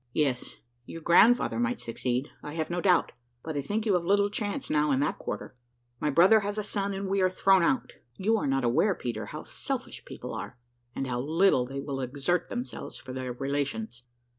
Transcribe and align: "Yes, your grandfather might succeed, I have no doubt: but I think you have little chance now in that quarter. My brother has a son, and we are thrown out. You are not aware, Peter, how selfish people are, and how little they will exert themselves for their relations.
"Yes, 0.13 0.55
your 0.87 0.99
grandfather 1.01 1.59
might 1.59 1.79
succeed, 1.79 2.31
I 2.41 2.53
have 2.55 2.71
no 2.71 2.81
doubt: 2.81 3.11
but 3.43 3.55
I 3.55 3.61
think 3.61 3.85
you 3.85 3.93
have 3.93 4.03
little 4.03 4.31
chance 4.31 4.67
now 4.67 4.89
in 4.89 4.99
that 5.01 5.19
quarter. 5.19 5.55
My 5.99 6.09
brother 6.09 6.39
has 6.39 6.57
a 6.57 6.63
son, 6.63 6.91
and 6.95 7.07
we 7.07 7.21
are 7.21 7.29
thrown 7.29 7.61
out. 7.61 7.93
You 8.15 8.35
are 8.39 8.47
not 8.47 8.63
aware, 8.63 8.95
Peter, 8.95 9.27
how 9.27 9.43
selfish 9.43 10.03
people 10.03 10.33
are, 10.33 10.57
and 10.95 11.05
how 11.05 11.19
little 11.21 11.67
they 11.67 11.81
will 11.81 12.01
exert 12.01 12.49
themselves 12.49 12.97
for 12.97 13.13
their 13.13 13.31
relations. 13.31 14.01